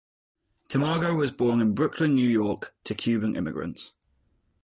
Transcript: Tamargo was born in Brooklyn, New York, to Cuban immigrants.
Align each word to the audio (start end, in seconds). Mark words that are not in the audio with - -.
Tamargo 0.67 1.15
was 1.15 1.31
born 1.31 1.61
in 1.61 1.75
Brooklyn, 1.75 2.15
New 2.15 2.27
York, 2.27 2.73
to 2.85 2.95
Cuban 2.95 3.35
immigrants. 3.37 3.93